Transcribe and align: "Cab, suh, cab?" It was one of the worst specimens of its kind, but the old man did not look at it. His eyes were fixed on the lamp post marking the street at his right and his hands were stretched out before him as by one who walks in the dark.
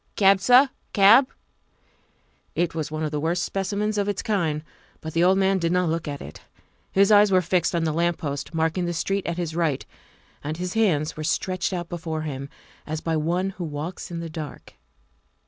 "Cab, 0.15 0.39
suh, 0.39 0.65
cab?" 0.93 1.27
It 2.55 2.73
was 2.73 2.89
one 2.89 3.03
of 3.03 3.11
the 3.11 3.19
worst 3.19 3.43
specimens 3.43 3.99
of 3.99 4.09
its 4.09 4.23
kind, 4.23 4.63
but 4.99 5.13
the 5.13 5.23
old 5.23 5.37
man 5.37 5.59
did 5.59 5.71
not 5.71 5.89
look 5.89 6.07
at 6.07 6.23
it. 6.23 6.41
His 6.91 7.11
eyes 7.11 7.31
were 7.31 7.39
fixed 7.39 7.75
on 7.75 7.83
the 7.83 7.93
lamp 7.93 8.17
post 8.17 8.51
marking 8.51 8.85
the 8.85 8.93
street 8.93 9.27
at 9.27 9.37
his 9.37 9.55
right 9.55 9.85
and 10.43 10.57
his 10.57 10.73
hands 10.73 11.15
were 11.15 11.23
stretched 11.23 11.71
out 11.71 11.87
before 11.87 12.23
him 12.23 12.49
as 12.87 12.99
by 12.99 13.15
one 13.15 13.51
who 13.51 13.63
walks 13.63 14.09
in 14.09 14.21
the 14.21 14.27
dark. 14.27 14.73